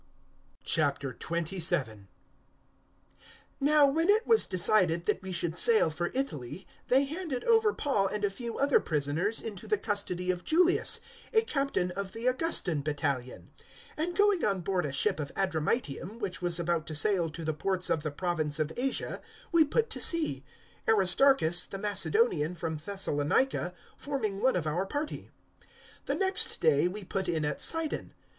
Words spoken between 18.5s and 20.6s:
of Asia, we put to sea;